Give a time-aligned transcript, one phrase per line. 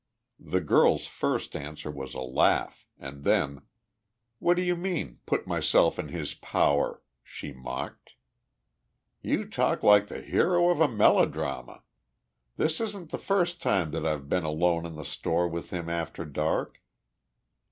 [0.39, 3.61] The girl's first answer was a laugh, and then,
[4.39, 8.13] "What do you mean, 'put myself in his power'?" she mocked.
[9.21, 11.83] "You talk like the hero of a melodrama.
[12.57, 16.25] This isn't the first time that I've been alone in the store with him after
[16.25, 16.81] dark.